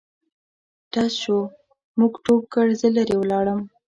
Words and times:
ډز 0.91 1.11
شو 1.21 1.39
موږ 1.99 2.13
ټوپ 2.23 2.43
کړ 2.53 2.67
زه 2.79 2.87
لیري 2.95 3.15
لاړم. 3.31 3.59